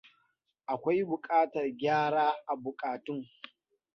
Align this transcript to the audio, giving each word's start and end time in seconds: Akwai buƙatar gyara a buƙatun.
Akwai 0.71 1.03
buƙatar 1.03 1.71
gyara 1.77 2.33
a 2.47 2.55
buƙatun. 2.55 3.25